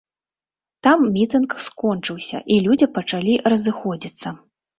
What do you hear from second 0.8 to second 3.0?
Там мітынг скончыўся, і людзі